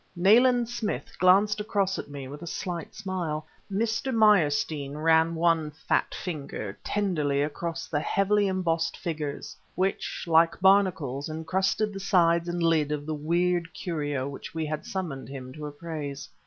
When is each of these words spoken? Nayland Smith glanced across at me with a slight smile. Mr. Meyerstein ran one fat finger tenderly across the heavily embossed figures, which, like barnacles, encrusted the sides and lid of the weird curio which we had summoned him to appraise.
Nayland 0.15 0.67
Smith 0.67 1.15
glanced 1.19 1.59
across 1.59 1.99
at 1.99 2.09
me 2.09 2.27
with 2.27 2.41
a 2.41 2.47
slight 2.47 2.95
smile. 2.95 3.45
Mr. 3.71 4.11
Meyerstein 4.11 4.97
ran 4.97 5.35
one 5.35 5.69
fat 5.69 6.15
finger 6.15 6.75
tenderly 6.83 7.43
across 7.43 7.85
the 7.87 7.99
heavily 7.99 8.47
embossed 8.47 8.97
figures, 8.97 9.55
which, 9.75 10.23
like 10.27 10.59
barnacles, 10.59 11.29
encrusted 11.29 11.93
the 11.93 11.99
sides 11.99 12.49
and 12.49 12.63
lid 12.63 12.91
of 12.91 13.05
the 13.05 13.13
weird 13.13 13.71
curio 13.75 14.27
which 14.27 14.55
we 14.55 14.65
had 14.65 14.87
summoned 14.87 15.29
him 15.29 15.53
to 15.53 15.67
appraise. 15.67 16.29